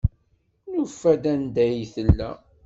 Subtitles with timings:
[0.71, 2.29] Nufa-d anda ay tella.